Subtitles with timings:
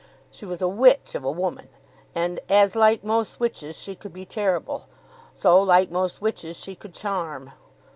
[0.31, 1.69] She was a witch of a woman,
[2.15, 4.87] and, as like most witches she could be terrible,
[5.31, 7.51] so like most witches she could charm.